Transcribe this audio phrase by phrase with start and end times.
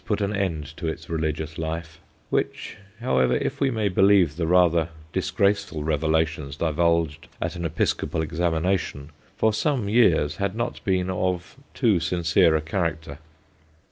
[0.03, 1.99] put an end to its religious life,
[2.31, 9.11] which, however, if we may believe the rather disgraceful revelations divulged at an episcopal examination,
[9.37, 13.19] for some years had not been of too sincere a character.